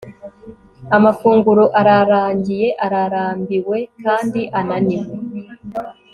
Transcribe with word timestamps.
Amafunguro 0.97 1.63
ararangiye 1.81 2.67
ararambiwe 2.85 3.77
kandi 4.03 4.41
ananiwe 4.59 5.07